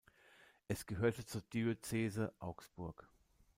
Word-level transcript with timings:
Es 0.67 0.87
gehörte 0.87 1.27
zur 1.27 1.41
Diözese 1.43 2.33
Augsburg. 2.39 3.07